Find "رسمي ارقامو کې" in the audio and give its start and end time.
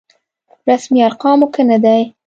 0.69-1.63